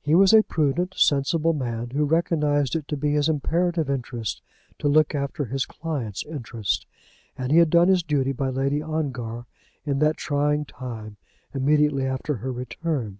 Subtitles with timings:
[0.00, 4.42] He was a prudent, sensible man, who recognized it to be his imperative interest
[4.80, 6.86] to look after his client's interest.
[7.38, 9.46] And he had done his duty by Lady Ongar
[9.86, 11.18] in that trying time
[11.54, 13.18] immediately after her return.